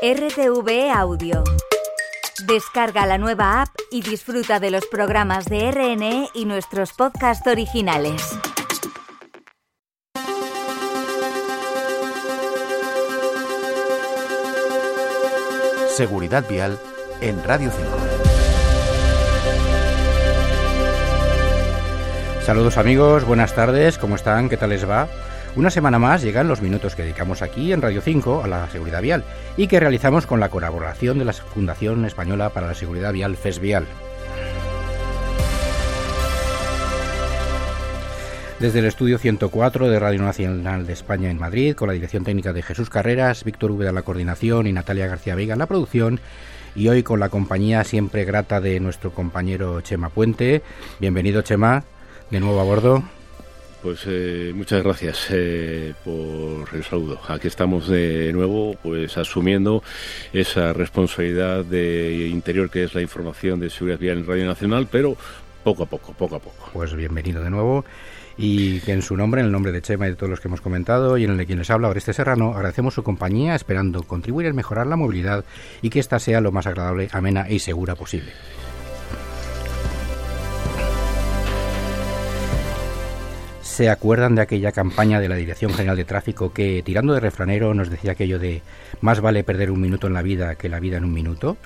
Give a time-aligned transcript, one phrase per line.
[0.00, 1.42] RTV Audio.
[2.46, 8.22] Descarga la nueva app y disfruta de los programas de RNE y nuestros podcasts originales.
[15.96, 16.78] Seguridad Vial
[17.20, 17.90] en Radio 5.
[22.46, 24.48] Saludos amigos, buenas tardes, ¿cómo están?
[24.48, 25.08] ¿Qué tal les va?
[25.58, 29.02] Una semana más llegan los minutos que dedicamos aquí en Radio 5 a la seguridad
[29.02, 29.24] vial
[29.56, 33.84] y que realizamos con la colaboración de la Fundación Española para la Seguridad Vial FESVIAL.
[38.60, 42.52] Desde el estudio 104 de Radio Nacional de España en Madrid, con la dirección técnica
[42.52, 46.20] de Jesús Carreras, Víctor V de la coordinación y Natalia García Vega en la producción,
[46.76, 50.62] y hoy con la compañía siempre grata de nuestro compañero Chema Puente.
[51.00, 51.82] Bienvenido Chema,
[52.30, 53.17] de nuevo a bordo.
[53.82, 57.20] Pues eh, muchas gracias eh, por el saludo.
[57.28, 59.84] Aquí estamos de nuevo, pues asumiendo
[60.32, 65.16] esa responsabilidad de interior que es la información de seguridad vial en Radio Nacional, pero
[65.62, 66.70] poco a poco, poco a poco.
[66.72, 67.84] Pues bienvenido de nuevo
[68.36, 70.48] y que en su nombre, en el nombre de Chema y de todos los que
[70.48, 74.02] hemos comentado y en el de quien les habla, Oreste Serrano, agradecemos su compañía esperando
[74.02, 75.44] contribuir a mejorar la movilidad
[75.82, 78.32] y que ésta sea lo más agradable, amena y segura posible.
[83.78, 87.74] Se acuerdan de aquella campaña de la Dirección General de Tráfico que, tirando de refranero,
[87.74, 88.60] nos decía aquello de
[89.00, 91.56] más vale perder un minuto en la vida que la vida en un minuto?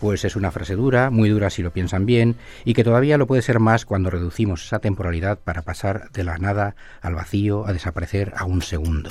[0.00, 3.26] Pues es una frase dura, muy dura si lo piensan bien, y que todavía lo
[3.26, 7.74] puede ser más cuando reducimos esa temporalidad para pasar de la nada al vacío, a
[7.74, 9.10] desaparecer a un segundo.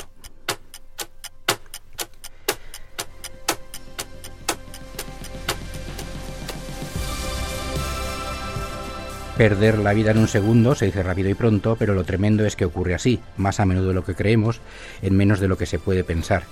[9.40, 12.58] Perder la vida en un segundo se dice rápido y pronto, pero lo tremendo es
[12.58, 14.60] que ocurre así, más a menudo de lo que creemos,
[15.02, 16.44] en menos de lo que se puede pensar.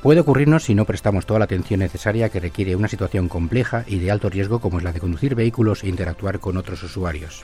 [0.00, 3.98] Puede ocurrirnos si no prestamos toda la atención necesaria que requiere una situación compleja y
[3.98, 7.42] de alto riesgo como es la de conducir vehículos e interactuar con otros usuarios.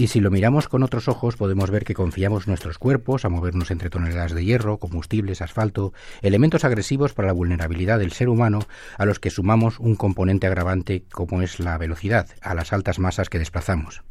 [0.00, 3.70] Y si lo miramos con otros ojos, podemos ver que confiamos nuestros cuerpos a movernos
[3.70, 8.60] entre toneladas de hierro, combustibles, asfalto, elementos agresivos para la vulnerabilidad del ser humano,
[8.96, 13.28] a los que sumamos un componente agravante como es la velocidad, a las altas masas
[13.28, 14.02] que desplazamos.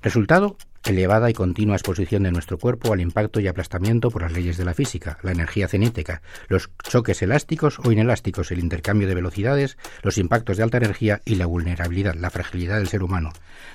[0.00, 4.56] Resultado, elevada y continua exposición de nuestro cuerpo al impacto y aplastamiento por las leyes
[4.56, 9.78] de la física, la energía cinética, los choques elásticos o inelásticos, el intercambio de velocidades,
[10.02, 13.30] los impactos de alta energía y la vulnerabilidad, la fragilidad del ser humano.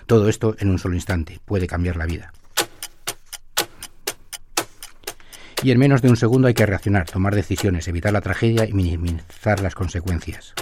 [0.05, 2.31] Todo esto en un solo instante puede cambiar la vida.
[5.61, 8.73] Y en menos de un segundo hay que reaccionar, tomar decisiones, evitar la tragedia y
[8.73, 10.53] minimizar las consecuencias.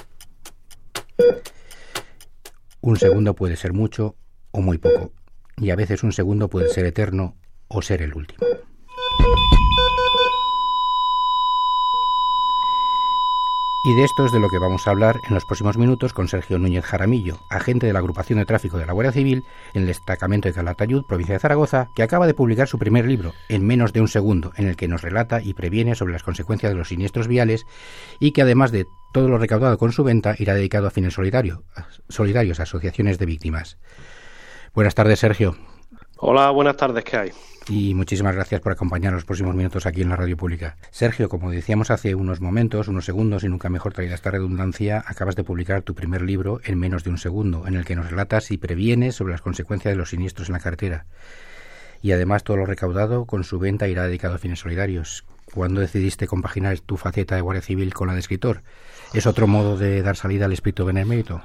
[2.82, 4.16] Un segundo puede ser mucho
[4.52, 5.12] o muy poco
[5.60, 7.36] y a veces un segundo puede ser eterno
[7.68, 8.46] o ser el último.
[13.84, 16.28] Y de esto es de lo que vamos a hablar en los próximos minutos con
[16.28, 19.88] Sergio Núñez Jaramillo, agente de la agrupación de tráfico de la Guardia Civil en el
[19.88, 23.94] destacamento de Calatayud, provincia de Zaragoza, que acaba de publicar su primer libro, En menos
[23.94, 26.90] de un segundo, en el que nos relata y previene sobre las consecuencias de los
[26.90, 27.66] siniestros viales
[28.20, 31.60] y que además de todo lo recaudado con su venta irá dedicado a fines solidarios,
[32.10, 33.78] solidarios a asociaciones de víctimas.
[34.78, 35.58] Buenas tardes, Sergio.
[36.18, 37.32] Hola, buenas tardes, ¿qué hay?
[37.68, 40.78] Y muchísimas gracias por acompañar los próximos minutos aquí en la radio pública.
[40.92, 45.36] Sergio, como decíamos hace unos momentos, unos segundos y nunca mejor traída esta redundancia, acabas
[45.36, 48.52] de publicar tu primer libro en menos de un segundo, en el que nos relatas
[48.52, 51.08] y previenes sobre las consecuencias de los siniestros en la carretera.
[52.04, 55.26] Y además todo lo recaudado con su venta irá dedicado a fines solidarios.
[55.56, 58.62] ¿Cuándo decidiste compaginar tu faceta de guardia civil con la de escritor?
[59.12, 61.42] ¿Es otro modo de dar salida al espíritu benemérito?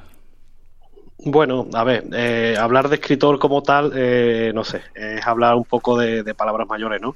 [1.24, 5.64] Bueno, a ver, eh, hablar de escritor como tal, eh, no sé, es hablar un
[5.64, 7.14] poco de, palabras mayores, ¿no?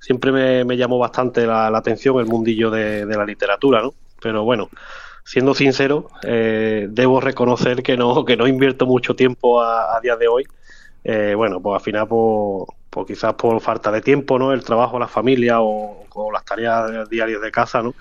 [0.00, 0.32] Siempre
[0.64, 3.92] me, llamó bastante la, atención el mundillo de, la literatura, ¿no?
[4.22, 4.70] Pero bueno,
[5.24, 10.28] siendo sincero, eh, debo reconocer que no, que no invierto mucho tiempo a, día de
[10.28, 10.46] hoy.
[11.36, 14.52] bueno, pues al final, por, por, quizás por falta de tiempo, ¿no?
[14.54, 17.94] El trabajo, la familia o, o las tareas diarias de casa, ¿no?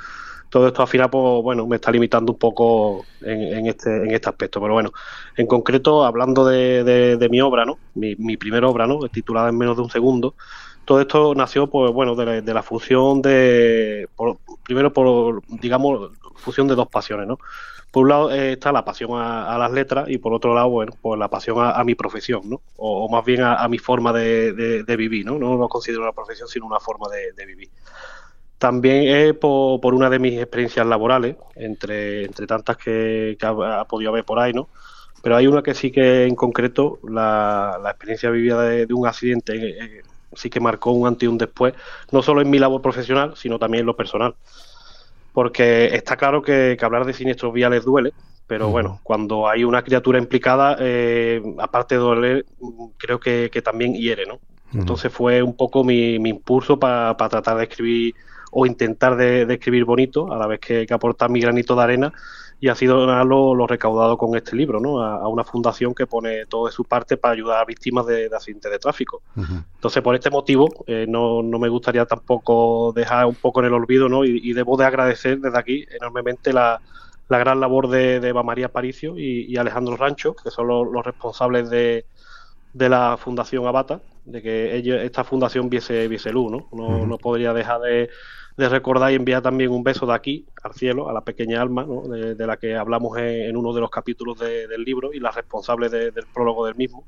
[0.51, 4.29] Todo esto al final, pues, bueno, me está limitando un poco en, este, en este
[4.29, 4.59] aspecto.
[4.59, 4.91] Pero bueno,
[5.37, 6.83] en concreto, hablando de,
[7.17, 7.79] de, mi obra, ¿no?
[7.95, 8.99] Mi, primera obra, ¿no?
[9.07, 10.35] Titulada en menos de un segundo.
[10.83, 14.09] Todo esto nació, pues bueno, de, la, fusión de,
[14.63, 17.39] primero por, digamos, fusión de dos pasiones, ¿no?
[17.89, 20.91] Por un lado eh, está la pasión a, las letras y por otro lado, bueno,
[21.01, 22.61] pues la pasión a, mi profesión, ¿no?
[22.75, 25.39] O, más bien a, mi forma de, vivir, ¿no?
[25.39, 27.69] No lo considero una profesión, sino una forma de, vivir.
[28.61, 34.23] También es por, una de mis experiencias laborales, entre, entre tantas que, ha, podido haber
[34.23, 34.69] por ahí, ¿no?
[35.23, 40.03] Pero hay una que sí que en concreto, la, experiencia vivida de, un accidente
[40.35, 41.73] sí que marcó un antes y un después,
[42.11, 44.35] no solo en mi labor profesional, sino también en lo personal.
[45.33, 48.13] Porque está claro que, hablar de siniestros viales duele,
[48.45, 52.45] pero bueno, cuando hay una criatura implicada, eh, aparte de doler,
[52.97, 54.37] creo que, también hiere, ¿no?
[54.71, 58.13] Entonces fue un poco mi, impulso para tratar de escribir
[58.51, 62.13] o intentar de, escribir bonito, a la vez que, que aportar mi granito de arena
[62.61, 65.01] y ha sido lo, lo, recaudado con este libro, ¿no?
[65.01, 68.71] A, una fundación que pone todo de su parte para ayudar a víctimas de, accidentes
[68.71, 69.23] de tráfico.
[69.35, 73.73] Entonces, por este motivo, eh, no, no, me gustaría tampoco dejar un poco en el
[73.73, 74.23] olvido, ¿no?
[74.23, 76.79] Y, debo de agradecer desde aquí enormemente la,
[77.29, 81.67] la gran labor de, de Eva María Paricio y, Alejandro Rancho, que son los, responsables
[81.71, 82.05] de,
[82.73, 86.67] de la Fundación Abata, de que ellos, esta fundación viese, viese luz, ¿no?
[86.73, 88.11] No, no podría dejar de
[88.57, 91.85] de recordar y enviar también un beso de aquí al cielo, a la pequeña alma,
[91.85, 96.25] de, la que hablamos en, uno de los capítulos del libro y la responsable del
[96.33, 97.05] prólogo del mismo.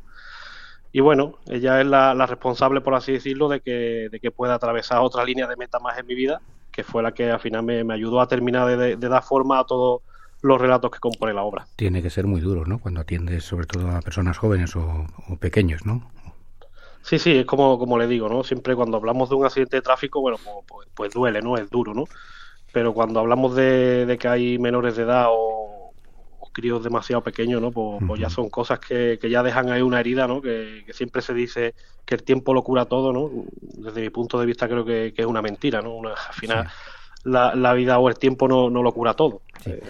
[0.91, 4.99] Y bueno, ella es la, responsable, por así decirlo, de que, de que pueda atravesar
[4.99, 6.39] otra línea de meta más en mi vida,
[6.71, 10.01] que fue la que al final me, ayudó a terminar de, dar forma a todos
[10.43, 11.65] los relatos que compone la obra.
[11.75, 12.77] Tiene que ser muy duro, ¿no?
[12.79, 16.12] Cuando atiendes sobre todo a personas jóvenes o, o pequeños, ¿no?
[17.03, 18.43] Sí, sí, es como, como le digo, ¿no?
[18.43, 21.57] Siempre cuando hablamos de un accidente de tráfico, bueno, pues, pues, pues duele, ¿no?
[21.57, 22.05] Es duro, ¿no?
[22.71, 25.91] Pero cuando hablamos de, que hay menores de edad o,
[26.53, 27.71] críos demasiado pequeños, ¿no?
[27.71, 30.41] Pues, pues ya son cosas que, que, ya dejan ahí una herida, ¿no?
[30.41, 31.73] Que, siempre se dice
[32.05, 33.29] que el tiempo lo cura todo, ¿no?
[33.59, 35.99] Desde mi punto de vista creo que, es una mentira, ¿no?
[36.07, 36.67] al final
[37.23, 39.41] la, la, vida o el tiempo no, no lo cura todo.
[39.65, 39.81] Eh,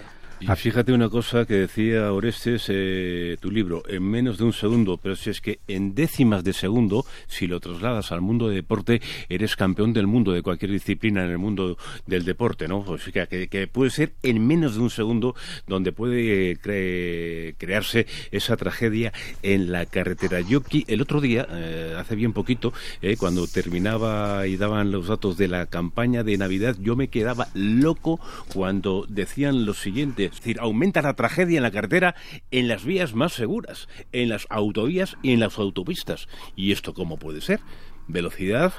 [0.48, 0.56] ah.
[0.56, 5.16] fíjate una cosa que decía Orestes, eh, tu libro, en menos de un segundo, pero
[5.16, 9.56] si es que en décimas de segundo, si lo trasladas al mundo de deporte, eres
[9.56, 11.76] campeón del mundo de cualquier disciplina en el mundo
[12.06, 12.78] del deporte, ¿no?
[12.80, 15.34] O sea, que, puede ser en menos de un segundo
[15.66, 16.56] donde puede
[17.56, 19.12] crearse esa tragedia
[19.42, 20.40] en la carretera.
[20.40, 25.36] Yo el otro día, eh, hace bien poquito, eh, cuando terminaba y daban los datos
[25.36, 28.20] de la campaña de Navidad, yo me quedaba loco
[28.52, 32.14] cuando decían lo siguiente es decir, aumenta la tragedia en la carretera
[32.50, 36.28] en las vías más seguras, en las autovías y en las autopistas.
[36.56, 37.60] ¿Y esto cómo puede ser?
[38.08, 38.72] Velocidad,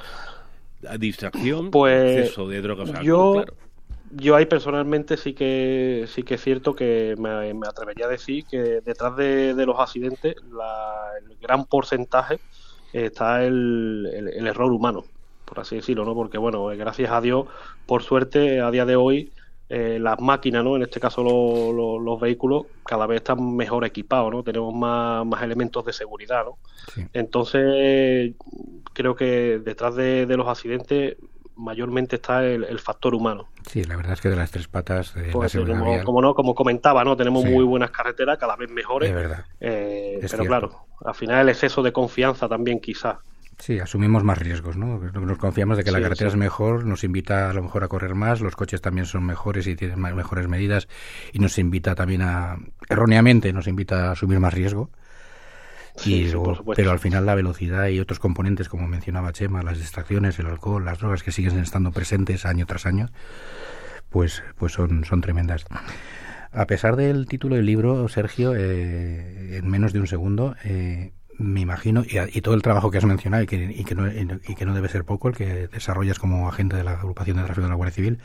[0.98, 2.92] distracción, pues, exceso de drogas.
[3.02, 3.44] Yo,
[4.10, 8.80] yo ahí personalmente sí que sí que es cierto que me, atrevería a decir que
[8.84, 12.38] detrás de, los accidentes el gran porcentaje
[12.92, 15.04] está el, el, error humano,
[15.44, 16.14] por así decirlo, ¿no?
[16.14, 17.46] Porque bueno, gracias a Dios,
[17.86, 19.32] por suerte, a día de hoy
[19.68, 20.76] eh, las máquinas, ¿no?
[20.76, 24.42] En este caso los vehículos cada vez están mejor equipados, ¿no?
[24.44, 26.58] Tenemos más, más elementos de seguridad, ¿no?
[27.12, 28.34] Entonces,
[28.92, 31.16] creo que detrás de, los accidentes
[31.56, 33.48] mayormente está el, factor humano.
[33.66, 35.56] Sí, la verdad es que de las tres patas de pues
[36.04, 39.12] como, no, como comentaba, no, tenemos muy buenas carreteras, cada vez mejores.
[39.12, 39.46] verdad.
[39.60, 43.16] Eh, pero claro, al final el exceso de confianza también quizás.
[43.58, 44.98] Sí, asumimos más riesgos, ¿no?
[44.98, 48.14] Nos confiamos de que la carretera es mejor, nos invita a lo mejor a correr
[48.14, 50.88] más, los coches también son mejores y tienen más, mejores medidas
[51.32, 52.58] y nos invita también a,
[52.88, 54.90] erróneamente, nos invita a asumir más riesgo.
[56.04, 56.30] y
[56.76, 60.84] pero al final la velocidad y otros componentes, como mencionaba Chema, las distracciones, el alcohol,
[60.84, 63.08] las drogas que siguen estando presentes año tras año,
[64.10, 65.64] pues, pues son, son tremendas.
[66.52, 71.60] A pesar del título del libro, Sergio, eh, en menos de un segundo, eh, me
[71.60, 74.64] imagino, y, todo el trabajo que has mencionado y que, y que, no, y que
[74.64, 77.70] no debe ser poco, el que desarrollas como agente de la agrupación de tráfico de
[77.70, 78.18] la Guardia Civil,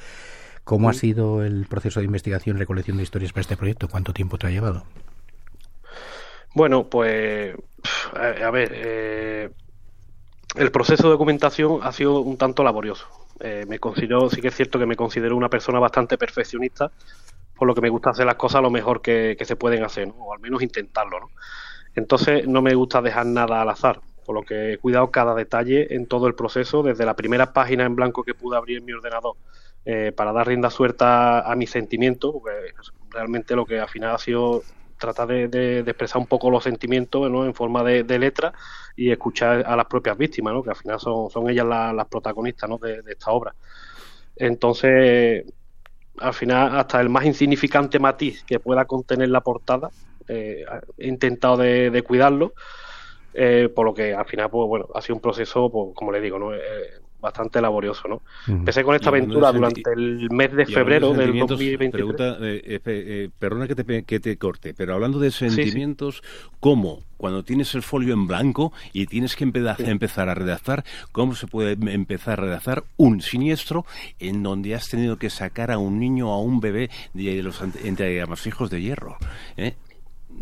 [0.63, 3.89] ¿cómo ha sido el proceso de investigación y recolección de historias para este proyecto?
[3.89, 4.85] ¿Cuánto tiempo te ha llevado?
[6.53, 7.55] Bueno, pues,
[8.13, 9.49] a, ver, eh,
[10.55, 13.07] el proceso de documentación ha sido un tanto laborioso.
[13.39, 16.91] Eh, me considero, sí que es cierto que me considero una persona bastante perfeccionista,
[17.55, 20.07] por lo que me gusta hacer las cosas lo mejor que, que se pueden hacer,
[20.07, 20.15] ¿no?
[20.15, 21.29] o al menos intentarlo, ¿no?
[21.95, 25.95] Entonces no me gusta dejar nada al azar, por lo que he cuidado cada detalle
[25.95, 28.93] en todo el proceso, desde la primera página en blanco que pude abrir en mi
[28.93, 29.35] ordenador
[29.85, 32.51] eh, para dar rienda suelta a mis sentimientos, porque
[33.09, 34.61] realmente lo que al final ha sido
[35.01, 38.53] tratar de, expresar un poco los sentimientos en forma de, letra
[38.95, 40.63] y escuchar a las propias víctimas, ¿no?
[40.63, 42.77] que al final son, son ellas las protagonistas ¿no?
[42.77, 43.55] de, esta obra.
[44.35, 45.45] Entonces,
[46.19, 49.89] al final, hasta el más insignificante matiz que pueda contener la portada,
[50.31, 50.65] eh,
[50.97, 52.53] he intentado de, cuidarlo,
[53.33, 56.21] eh, por lo que al final, pues bueno, ha sido un proceso, pues, como le
[56.21, 56.53] digo, ¿no?
[56.53, 56.59] Eh,
[57.21, 58.21] bastante laborioso, ¿no?
[58.47, 63.31] Empecé con esta aventura durante el mes de febrero del 2023.
[63.37, 66.23] perdona que te, que te corte, pero hablando de sentimientos,
[66.59, 67.03] ¿cómo?
[67.17, 71.73] Cuando tienes el folio en blanco y tienes que empezar a redactar, ¿cómo se puede
[71.73, 73.85] empezar a redactar un siniestro
[74.19, 77.61] en donde has tenido que sacar a un niño o a un bebé de los
[77.61, 79.17] entre hijos de hierro?
[79.57, 79.75] ¿eh?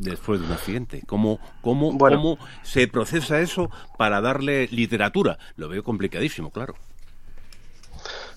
[0.01, 1.01] Después de un accidente?
[1.05, 5.37] ¿Cómo, cómo, ¿Cómo se procesa eso para darle literatura?
[5.55, 6.75] Lo veo complicadísimo, claro.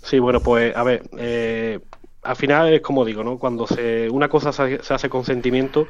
[0.02, 1.78] Sí, bueno, pues a ver, eh,
[2.22, 3.38] al final es como digo, ¿no?
[3.38, 5.86] Cuando se, una cosa se, hace con sentimiento,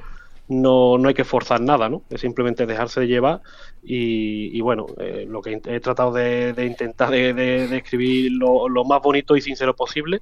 [0.48, 2.02] no, no hay que forzar nada, ¿no?
[2.10, 3.40] Es simplemente dejarse de llevar
[3.82, 9.40] y, bueno, eh, lo que he tratado de, intentar de, escribir lo, más bonito y
[9.40, 10.20] sincero posible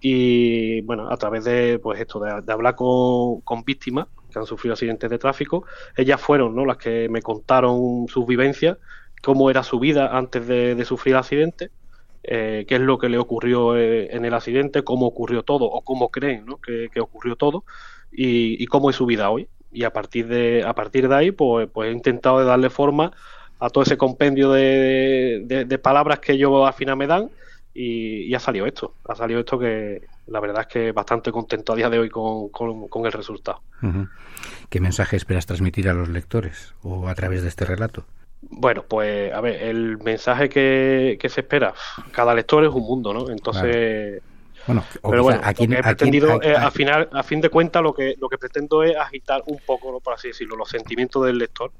[0.00, 4.06] y bueno, a través de pues esto, de, hablar con, con víctimas
[4.38, 5.64] han sufrido accidentes de tráfico,
[5.96, 6.64] ellas fueron ¿no?
[6.64, 8.78] las que me contaron sus vivencias,
[9.22, 11.70] cómo era su vida antes de, sufrir el accidente,
[12.22, 15.82] eh, qué es lo que le ocurrió eh, en el accidente, cómo ocurrió todo o
[15.82, 16.60] cómo creen ¿no?
[16.60, 17.64] que, ocurrió todo
[18.12, 19.48] y, cómo es su vida hoy.
[19.70, 23.12] Y a partir de, a partir de ahí, pues, pues he intentado darle forma
[23.58, 27.30] a todo ese compendio de, de palabras que ellos al final me dan
[27.80, 31.76] y, ha salido esto, ha salido esto que la verdad es que bastante contento a
[31.76, 33.60] día de hoy con, con, el resultado.
[34.68, 38.04] ¿Qué mensaje esperas transmitir a los lectores o a través de este relato?
[38.42, 41.72] Bueno, pues a ver, el mensaje que, que se espera,
[42.10, 43.30] cada lector es un mundo, ¿no?
[43.30, 44.22] Entonces,
[44.68, 48.28] bueno, pero bueno, aquí, he pretendido, a, final, a fin de cuentas, lo que, lo
[48.28, 51.72] que pretendo es agitar un poco, por así decirlo, los sentimientos del lector,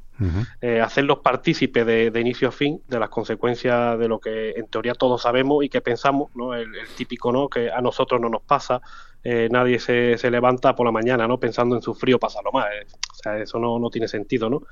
[0.60, 4.94] eh, hacerlos partícipes de, inicio a fin de las consecuencias de lo que en teoría
[4.94, 6.54] todos sabemos y que pensamos, ¿no?
[6.54, 7.48] El, típico, ¿no?
[7.48, 8.80] Que a nosotros no nos pasa,
[9.22, 11.38] eh, nadie se, se, levanta por la mañana, ¿no?
[11.38, 12.66] Pensando en su frío pasarlo mal.
[12.72, 12.86] Eh.
[13.36, 14.62] Sea, eso no, no tiene sentido, ¿no?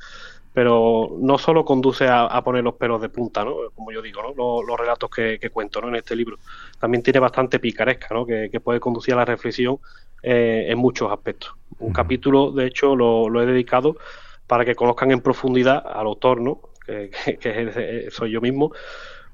[0.56, 3.56] pero no solo conduce a, poner los pelos de punta, ¿no?
[3.74, 4.62] como yo digo, ¿no?
[4.64, 5.88] los, relatos que, cuento ¿no?
[5.88, 6.38] en este libro.
[6.80, 8.24] También tiene bastante picaresca, ¿no?
[8.24, 9.80] que, puede conducir a la reflexión
[10.22, 11.54] eh, en muchos aspectos.
[11.78, 13.98] Un capítulo, de hecho, lo, he dedicado
[14.46, 16.62] para que conozcan en profundidad al autor, ¿no?
[16.86, 18.72] que, soy yo mismo,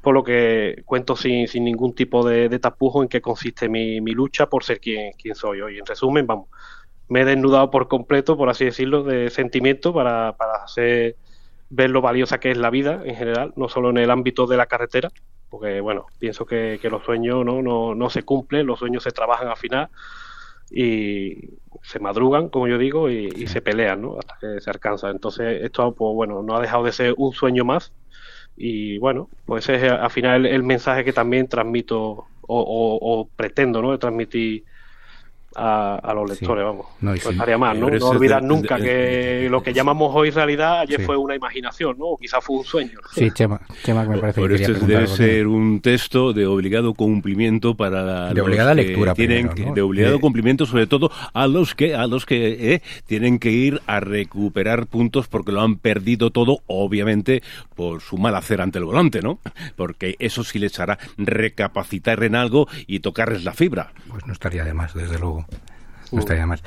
[0.00, 4.46] por lo que cuento sin, sin ningún tipo de, tapujo en qué consiste mi, lucha
[4.46, 5.78] por ser quien, quien soy hoy.
[5.78, 6.48] En resumen, vamos,
[7.12, 11.16] me he desnudado por completo, por así decirlo, de sentimiento para, para hacer,
[11.68, 14.56] ver lo valiosa que es la vida en general, no solo en el ámbito de
[14.56, 15.10] la carretera,
[15.50, 19.48] porque bueno, pienso que, los sueños no, no, no, se cumplen, los sueños se trabajan
[19.48, 19.90] al final
[20.70, 21.50] y
[21.82, 24.16] se madrugan, como yo digo, y, se pelean, ¿no?
[24.18, 25.10] Hasta que se alcanza.
[25.10, 27.92] Entonces, esto, pues bueno, no ha dejado de ser un sueño más
[28.56, 33.82] y bueno, pues ese es al final el, mensaje que también transmito o, o pretendo,
[33.82, 33.98] ¿no?
[33.98, 34.64] Transmitir
[35.56, 36.86] a, los lectores, vamos.
[37.00, 37.90] No, estaría mal, ¿no?
[37.90, 42.06] No olvidar nunca que lo que llamamos hoy realidad ayer fue una imaginación, ¿no?
[42.06, 42.98] O quizás fue un sueño.
[43.12, 48.32] Sí, Chema, Chema me parece que este debe ser un texto de obligado cumplimiento para
[48.32, 52.74] de obligada lectura tienen de obligado cumplimiento sobre todo a los que a los que
[52.74, 57.42] eh, tienen que ir a recuperar puntos porque lo han perdido todo, obviamente
[57.74, 59.38] por su mal hacer ante el volante, ¿no?
[59.76, 63.92] Porque eso sí les hará recapacitar en algo y tocarles la fibra.
[64.08, 65.46] Pues no estaría de más, desde luego.
[66.12, 66.62] No estaría más.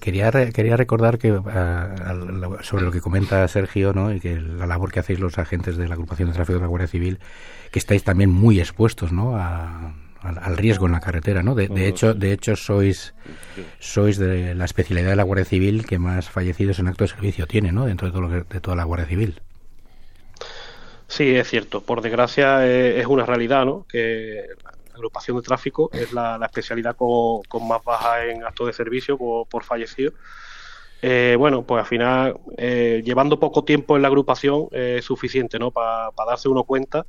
[0.00, 2.14] Quería, quería recordar que ah,
[2.62, 4.12] sobre lo que comenta Sergio ¿no?
[4.12, 6.68] y que la labor que hacéis los agentes de la agrupación de tráfico de la
[6.68, 7.18] Guardia Civil,
[7.70, 9.36] que estáis también muy expuestos ¿no?
[9.36, 11.54] al riesgo en la carretera, ¿no?
[11.54, 13.14] De, hecho, de hecho sois
[13.78, 17.46] sois de la especialidad de la Guardia Civil que más fallecidos en acto de servicio
[17.46, 17.86] tiene, ¿no?
[17.86, 19.40] Dentro de todo de toda la Guardia Civil.
[21.08, 21.80] Sí, es cierto.
[21.80, 23.86] Por desgracia eh, es una realidad, ¿no?
[23.88, 24.44] Que
[24.98, 30.12] agrupación de tráfico es la, especialidad con, más baja en actos de servicio por, fallecido.
[31.00, 35.70] Eh, bueno, pues al final, eh, llevando poco tiempo en la agrupación es suficiente, ¿no?
[35.70, 37.06] Para darse uno cuenta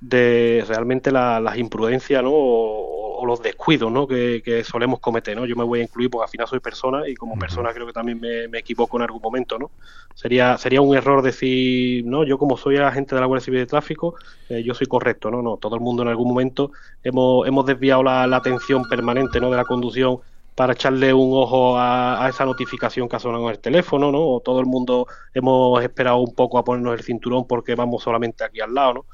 [0.00, 2.30] de realmente las imprudencias, ¿no?
[2.32, 2.91] O,
[3.26, 4.06] los descuidos, ¿no?
[4.06, 5.46] Que, solemos cometer, ¿no?
[5.46, 7.92] Yo me voy a incluir porque al final soy persona y como persona creo que
[7.92, 9.70] también me, equivoco en algún momento, ¿no?
[10.14, 13.66] Sería sería un error decir, no, yo como soy agente de la Guardia Civil de
[13.66, 14.14] Tráfico,
[14.48, 15.42] eh, yo soy correcto, ¿no?
[15.42, 19.50] No, todo el mundo en algún momento hemos, hemos desviado la, la atención permanente, ¿no?
[19.50, 20.20] De la conducción
[20.54, 24.20] para echarle un ojo a, esa notificación que ha sonado en el teléfono, ¿no?
[24.20, 28.44] O todo el mundo hemos esperado un poco a ponernos el cinturón porque vamos solamente
[28.44, 29.06] aquí al lado, ¿no?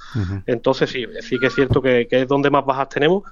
[0.47, 3.23] Entonces sí, sí que es cierto que, es donde más bajas tenemos,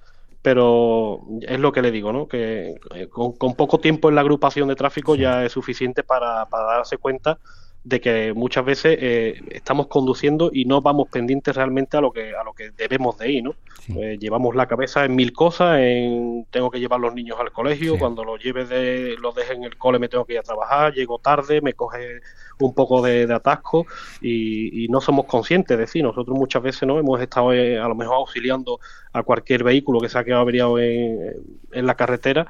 [0.47, 2.29] pero es lo que le digo, ¿no?
[2.29, 6.67] Que eh, con, poco tiempo en la agrupación de tráfico ya es suficiente para, para
[6.67, 7.41] darse cuenta
[7.87, 12.35] de que muchas veces eh, estamos conduciendo y no vamos pendientes realmente a lo que
[12.35, 13.55] a lo que debemos de ir, ¿no?
[13.97, 17.97] Eh, llevamos la cabeza en mil cosas, en tengo que llevar los niños al colegio,
[17.97, 20.95] cuando los lleve de los deje en el cole me tengo que ir a trabajar,
[20.95, 22.23] llego tarde, me coge
[22.59, 23.87] un poco de, atasco
[24.21, 27.95] y, no somos conscientes, es decir, nosotros muchas veces no hemos estado eh, a lo
[27.95, 28.81] mejor auxiliando
[29.13, 31.35] a cualquier vehículo que se ha quedado averiado en,
[31.71, 32.49] en la carretera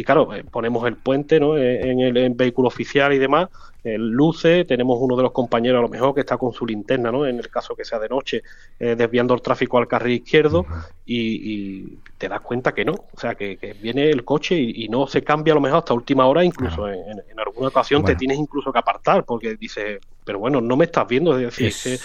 [0.00, 1.58] y claro, eh, ponemos el puente ¿no?
[1.58, 3.48] Eh, en el vehículo oficial y demás,
[3.84, 7.26] luce, tenemos uno de los compañeros a lo mejor que está con su linterna, ¿no?
[7.26, 8.42] en el caso que sea de noche,
[8.78, 10.66] desviando el tráfico al carril izquierdo
[11.06, 15.22] y, te das cuenta que no, o sea, que, viene el coche y, no se
[15.22, 18.78] cambia a lo mejor hasta última hora, incluso en, alguna ocasión te tienes incluso que
[18.78, 22.02] apartar porque dice, pero bueno, no me estás viendo, es decir, es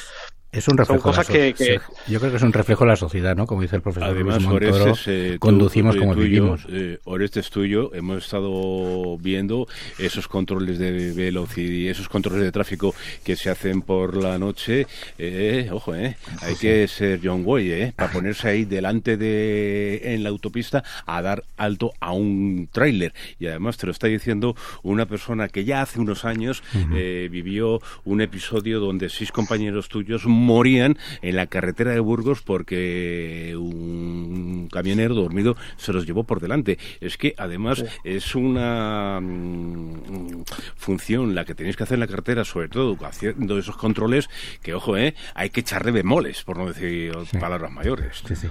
[0.68, 1.04] un reflejo.
[1.04, 3.46] cosas que, Yo creo que es un reflejo de la sociedad, ¿no?
[3.46, 4.94] Como dice el profesor Además, Montoro,
[5.40, 6.66] conducimos como vivimos.
[6.70, 12.52] Eh, Orestes, tú y yo hemos estado viendo esos controles de velocidad, esos controles de
[12.52, 12.94] tráfico
[13.24, 14.88] que se hacen por la noche.
[15.18, 20.24] Eh, ojo, eh, hay que ser John Way, eh, para ponerse ahí delante de en
[20.24, 23.14] la autopista a dar alto a un tráiler.
[23.40, 27.82] Y además te lo está diciendo una persona que ya hace unos años eh, vivió
[28.04, 35.16] un episodio donde seis compañeros tuyos morían en la carretera de Burgos porque un camionero
[35.16, 36.78] dormido se los llevó por delante.
[37.02, 40.44] Es que además es una mm,
[40.76, 44.30] función la que tenéis que hacer en la carretera, sobre todo haciendo esos controles,
[44.62, 48.22] que ojo, eh, hay que echarle bemoles, por no decir palabras mayores.
[48.26, 48.48] Sí, sí.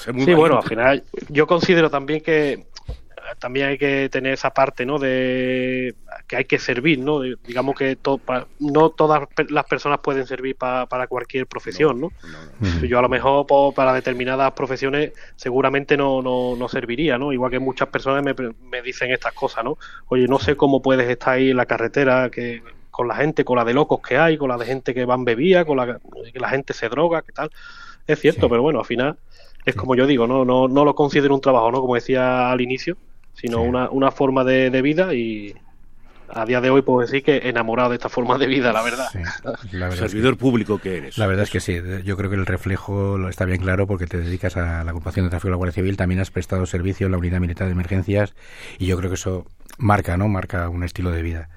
[0.00, 2.66] sí bueno, al final yo considero también que
[3.38, 4.98] también hay que tener esa parte, ¿no?
[4.98, 5.94] De
[6.26, 7.20] que hay que servir, ¿no?
[7.20, 7.96] digamos que
[8.60, 12.12] no todas las personas pueden servir para cualquier profesión, ¿no?
[12.86, 17.32] Yo a lo mejor para determinadas profesiones seguramente no, no, serviría, ¿no?
[17.32, 18.34] Igual que muchas personas me,
[18.70, 19.78] me dicen estas cosas, ¿no?
[20.08, 23.56] Oye, no sé cómo puedes estar ahí en la carretera, que con la gente, con
[23.56, 26.00] la de locos que hay, con la de gente que van bebida, con la
[26.32, 27.50] que la gente se droga, ¿qué tal?
[28.06, 29.18] Es cierto, pero bueno, al final
[29.64, 30.44] es como yo digo, ¿no?
[30.44, 31.80] No, no lo considero un trabajo, ¿no?
[31.80, 32.96] Como decía al inicio,
[33.40, 35.54] sino una, una forma de, vida y,
[36.28, 39.08] a día de hoy puedo decir que enamorado de esta forma de vida, la verdad.
[39.94, 41.18] Servidor público que eres.
[41.18, 44.18] La verdad es que sí, yo creo que el reflejo está bien claro porque te
[44.18, 47.12] dedicas a la ocupación de tráfico de la Guardia Civil, también has prestado servicio en
[47.12, 48.34] la Unidad Militar de Emergencias
[48.78, 49.46] y yo creo que eso
[49.78, 50.28] marca, ¿no?
[50.28, 51.48] Marca un estilo de vida.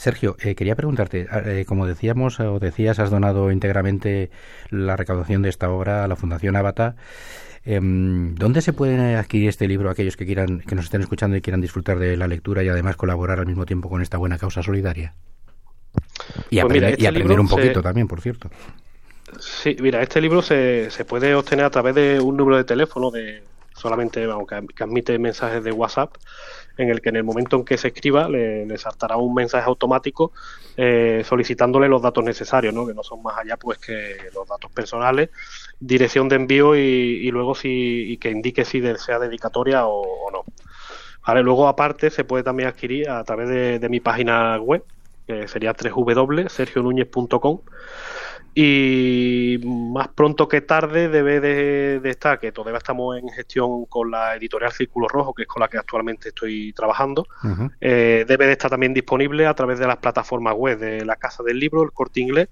[0.00, 4.30] Sergio, eh, quería preguntarte, eh, como decíamos o decías, has donado íntegramente
[4.70, 6.96] la recaudación de esta obra a la Fundación Avata.
[7.66, 11.42] Em, ¿Dónde se puede adquirir este libro aquellos que quieran, que nos estén escuchando y
[11.42, 14.62] quieran disfrutar de la lectura y además colaborar al mismo tiempo con esta buena causa
[14.62, 15.12] solidaria?
[16.48, 18.48] Y, pues este aprender, un poquito también, por cierto.
[19.38, 23.10] Sí, mira, este libro se, se puede obtener a través de un número de teléfono
[23.10, 23.42] de
[23.74, 26.14] solamente, vamos, que admite mensajes de WhatsApp
[26.80, 30.32] en el que en el momento en que se escriba le, saltará un mensaje automático
[30.76, 32.86] eh, solicitándole los datos necesarios, ¿no?
[32.86, 35.30] que no son más allá pues que los datos personales,
[35.78, 40.44] dirección de envío y, luego si y que indique si sea dedicatoria o, no.
[41.26, 43.48] Vale, luego aparte se puede también adquirir a través
[43.80, 44.82] de, mi página web,
[45.26, 47.60] que sería www.sergionuñez.com
[48.62, 54.36] y más pronto que tarde debe de, estar, que todavía estamos en gestión con la
[54.36, 57.26] editorial Círculo Rojo, que es con la que actualmente estoy trabajando,
[57.80, 61.42] eh, debe de estar también disponible a través de las plataformas web de la Casa
[61.42, 62.48] del Libro, el Corte Inglés,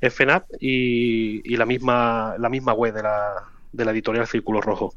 [0.00, 3.42] FNAP y, y la misma la misma web de la,
[3.72, 4.94] de la editorial Círculo Rojo.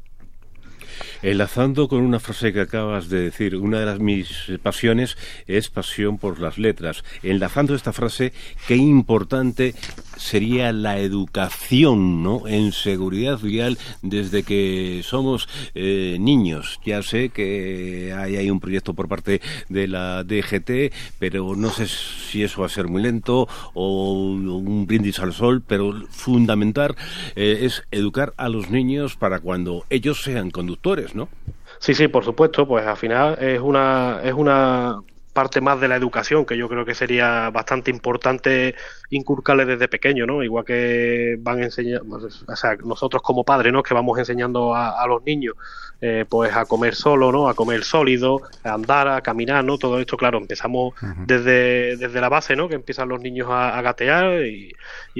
[1.22, 6.18] Enlazando con una frase que acabas de decir, una de las mis pasiones es pasión
[6.18, 7.04] por las letras.
[7.22, 8.32] Enlazando esta frase,
[8.66, 9.74] qué importante
[10.16, 12.46] sería la educación ¿no?
[12.46, 16.80] en seguridad vial desde que somos eh, niños.
[16.84, 22.42] Ya sé que hay, un proyecto por parte de la DGT, pero no sé si
[22.42, 26.96] eso va a ser muy lento o un brindis al sol, pero fundamental
[27.36, 31.32] eh, es educar a los niños para cuando ellos sean conductores, ¿no?
[31.80, 35.00] Sí, sí, por supuesto, pues al final es una, es una
[35.32, 38.74] parte más de la educación que yo creo que sería bastante importante
[39.12, 40.42] inculcarle desde pequeño, ¿no?
[40.42, 43.82] Igual que van enseñando, o sea, nosotros como padres, ¿no?
[43.82, 45.54] Que vamos enseñando a, los niños,
[46.00, 47.48] eh, pues a comer solo, ¿no?
[47.48, 49.76] A comer sólido, a andar, a caminar, ¿no?
[49.76, 50.94] Todo esto, claro, empezamos
[51.26, 52.70] desde, desde la base, ¿no?
[52.70, 54.72] Que empiezan los niños a, gatear y,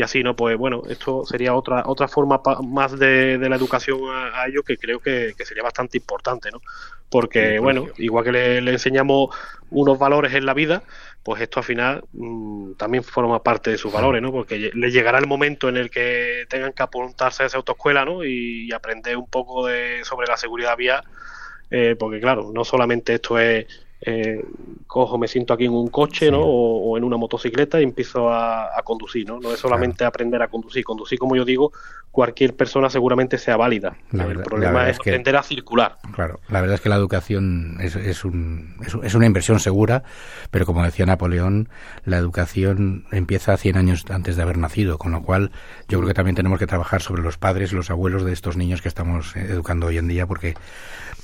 [0.03, 0.35] así, ¿no?
[0.37, 5.01] Pues bueno, esto sería otra otra forma más de, la educación a, ellos que creo
[5.01, 6.63] que, sería bastante importante, ¿no?
[7.11, 9.29] Porque, bueno, igual que le, le enseñamos
[9.71, 10.83] unos valores en la vida,
[11.23, 14.33] pues esto al final mm, también forma parte de sus valores, ¿no?
[14.33, 18.25] Porque les llegará el momento en el que tengan que apuntarse a esa autoescuela, ¿no?
[18.25, 21.05] Y, aprender un poco de, sobre la seguridad vial,
[21.71, 23.67] eh, porque claro, no solamente esto es
[24.05, 24.45] eh,
[24.87, 26.41] cojo, me siento aquí en un coche, ¿no?
[26.41, 29.39] O, en una motocicleta y empiezo a, conducir, ¿no?
[29.39, 30.85] No es solamente aprender a conducir.
[30.85, 31.73] Conducir, como yo digo,
[32.11, 33.97] cualquier persona seguramente sea válida.
[34.13, 35.99] el problema es, aprender a circular.
[36.15, 40.03] Claro, la verdad es que la educación es, es, un, es, una inversión segura,
[40.51, 41.69] pero como decía Napoleón,
[42.05, 45.53] la educación empieza 100 años antes de haber nacido, con lo cual
[45.89, 48.83] yo creo que también tenemos que trabajar sobre los padres, los abuelos de estos niños
[48.83, 50.55] que estamos eh, educando hoy en día, porque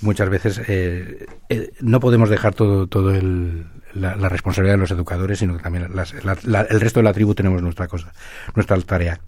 [0.00, 5.38] muchas veces eh, eh, no podemos dejar todo, todo el, la, responsabilidad de los educadores,
[5.38, 8.12] sino que también el resto de la tribu tenemos nuestra cosa,
[8.54, 9.20] nuestra tarea.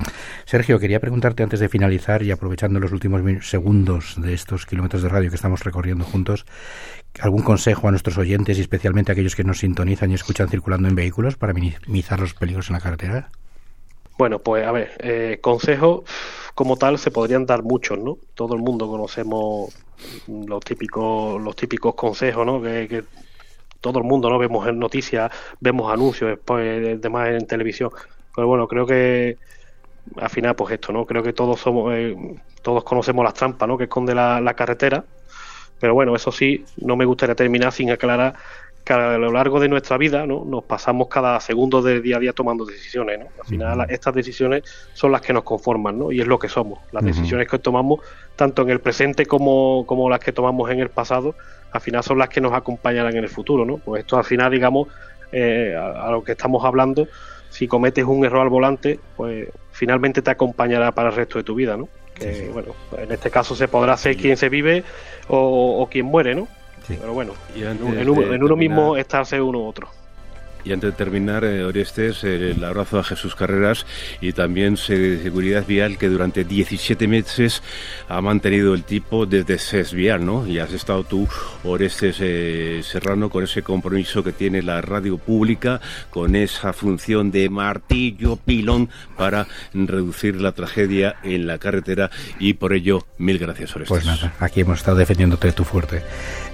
[0.44, 5.08] Sergio, quería preguntarte antes de finalizar y aprovechando los últimos segundos de estos kilómetros de
[5.08, 6.46] radio que estamos recorriendo juntos,
[7.20, 10.88] ¿algún consejo a nuestros oyentes y especialmente a aquellos que nos sintonizan y escuchan circulando
[10.88, 13.30] en vehículos para minimizar los peligros en la carretera?
[14.18, 16.02] Bueno, pues a ver, eh, consejos
[16.54, 18.18] como tal se podrían dar muchos, ¿no?
[18.34, 19.74] Todo el mundo conocemos
[20.28, 22.60] los típicos, los típicos consejos, ¿no?
[22.60, 23.04] Que,
[23.80, 24.38] todo el mundo, ¿no?
[24.38, 27.90] Vemos en noticias, vemos anuncios, después demás en televisión.
[28.34, 29.38] Pero bueno, creo que
[30.16, 31.06] al final, pues esto, ¿no?
[31.06, 32.16] Creo que todos somos, eh,
[32.62, 33.76] todos conocemos las trampas, ¿no?
[33.78, 35.04] Que esconde la, la carretera.
[35.78, 38.34] Pero bueno, eso sí, no me gustaría terminar sin aclarar
[38.84, 40.44] que a lo largo de nuestra vida ¿no?
[40.44, 43.18] nos pasamos cada segundo del día a día tomando decisiones.
[43.20, 43.26] ¿no?
[43.40, 44.62] Al final estas decisiones
[44.94, 46.12] son las que nos conforman ¿no?
[46.12, 46.80] y es lo que somos.
[46.92, 48.00] Las decisiones que tomamos,
[48.36, 51.34] tanto en el presente como, como las que tomamos en el pasado,
[51.72, 53.64] al final son las que nos acompañarán en el futuro.
[53.64, 53.78] ¿no?
[53.78, 54.88] Pues esto al final, digamos,
[55.32, 57.08] eh, a, lo que estamos hablando,
[57.48, 61.54] si cometes un error al volante, pues finalmente te acompañará para el resto de tu
[61.54, 61.76] vida.
[61.76, 61.88] ¿no?
[62.14, 64.84] Que, bueno, en este caso se podrá ser quien se vive
[65.28, 66.48] o, o quien muere, ¿no?
[66.98, 69.88] Pero bueno, en, uno mismo estarse uno u otro.
[70.64, 73.86] Y antes de terminar, eh, Orestes, eh, el abrazo a Jesús Carreras
[74.20, 77.62] y también Seguridad Vial, que durante 17 meses
[78.08, 80.46] ha mantenido el tipo desde SES Vial, ¿no?
[80.46, 81.28] Y has estado tú,
[81.64, 87.48] Orestes eh, Serrano, con ese compromiso que tiene la radio pública, con esa función de
[87.48, 92.10] martillo, pilón, para reducir la tragedia en la carretera.
[92.38, 93.88] Y por ello, mil gracias, Orestes.
[93.88, 96.02] Pues nada, aquí hemos estado defendiéndote tu fuerte.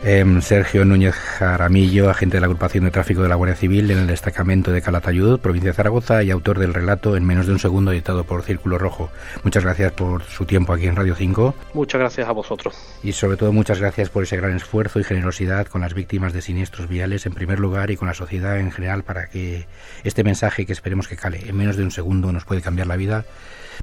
[0.05, 4.03] Em, Sergio Núñez Jaramillo, agente de la agrupación de tráfico de la Guardia Civil en
[4.03, 7.59] el destacamento de Calatayud, provincia de Zaragoza, y autor del relato en menos de un
[7.59, 9.11] segundo editado por Círculo Rojo.
[9.43, 11.55] Muchas gracias por su tiempo aquí en Radio 5.
[11.75, 12.77] Muchas gracias a vosotros.
[13.03, 16.43] Y sobre todo muchas gracias por ese gran esfuerzo y generosidad con las víctimas de
[16.43, 19.67] siniestros viales en primer lugar y con la sociedad en general para que
[20.05, 22.97] este mensaje que esperemos que cale en menos de un segundo nos puede cambiar la
[22.97, 23.25] vida,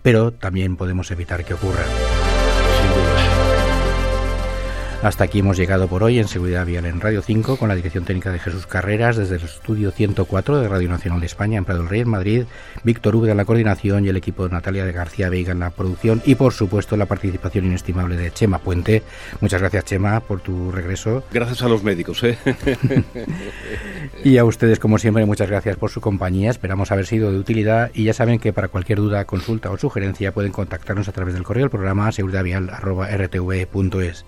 [0.02, 1.84] pero también podemos evitar que ocurra.
[5.04, 8.06] Hasta aquí hemos llegado por hoy en Seguridad Vial en Radio 5 con la dirección
[8.06, 11.82] técnica de Jesús Carreras desde el estudio 104 de Radio Nacional de España en Prado
[11.82, 12.46] del Rey en Madrid,
[12.86, 15.72] Víctor V en la coordinación y el equipo de Natalia de García Veiga en la
[15.72, 19.04] producción y por supuesto la participación inestimable de Chema Puente.
[19.42, 21.26] Muchas gracias Chema por tu regreso.
[21.34, 22.24] Gracias a los médicos.
[22.24, 22.38] ¿eh?
[24.24, 26.50] y a ustedes como siempre muchas gracias por su compañía.
[26.50, 30.32] Esperamos haber sido de utilidad y ya saben que para cualquier duda, consulta o sugerencia
[30.32, 34.26] pueden contactarnos a través del correo del programa seguridadvial.rtv.es.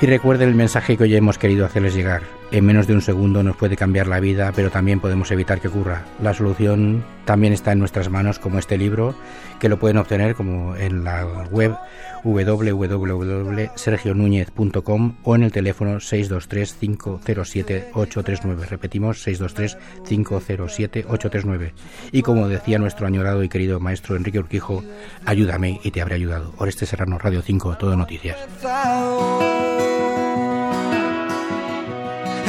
[0.00, 2.22] Y recuerden el mensaje que hoy hemos querido hacerles llegar.
[2.52, 5.66] En menos de un segundo nos puede cambiar la vida, pero también podemos evitar que
[5.66, 6.04] ocurra.
[6.22, 9.16] La solución también está en nuestras manos, como este libro,
[9.58, 11.74] que lo pueden obtener como en la web
[12.22, 18.68] www.sergionúñez.com o en el teléfono 623-507-839.
[18.68, 21.72] Repetimos, 623-507-839.
[22.12, 24.84] Y como decía nuestro añorado y querido maestro Enrique Urquijo,
[25.26, 26.54] ayúdame y te habré ayudado.
[26.56, 28.36] Oreste Serrano, Radio 5, Todo Noticias.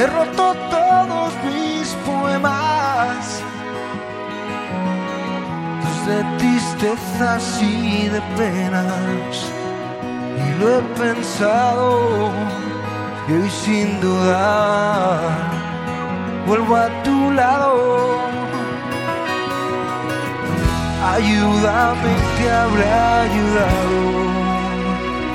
[0.00, 3.42] He roto todos mis poemas,
[6.06, 9.32] de tristezas y de penas,
[10.42, 12.30] y lo he pensado
[13.28, 15.20] y hoy sin dudar
[16.46, 18.20] vuelvo a tu lado.
[21.14, 24.00] Ayúdame, te habrá ayudado,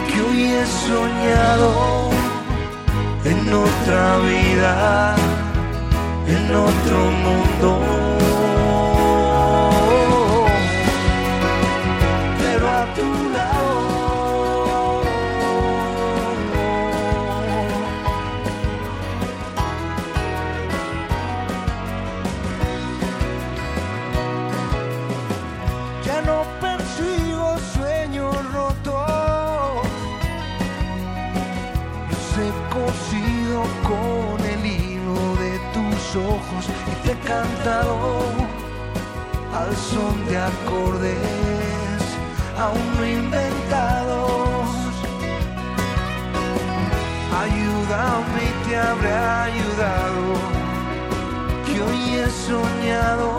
[0.07, 2.04] que hoy he soñado
[3.25, 5.15] en otra vida,
[6.27, 8.14] en otro mundo.
[39.53, 42.01] Al son de acordes
[42.59, 44.67] aún no inventados.
[47.43, 50.25] Ayúdame y te habré ayudado,
[51.65, 53.37] que hoy he soñado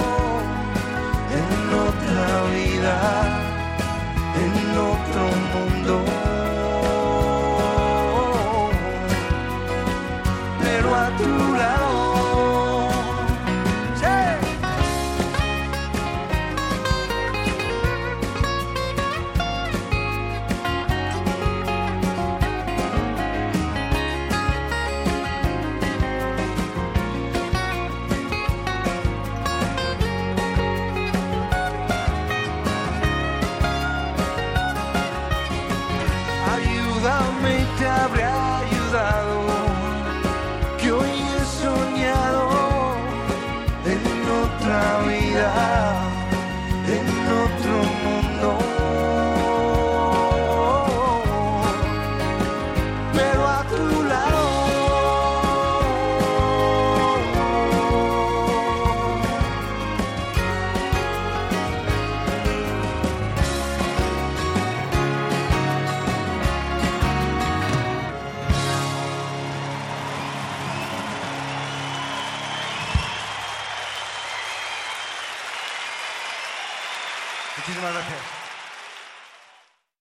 [1.39, 1.49] en
[1.89, 2.97] otra vida,
[4.45, 4.55] en
[4.93, 5.23] otro
[5.53, 5.95] mundo.
[10.63, 11.56] Pero a tu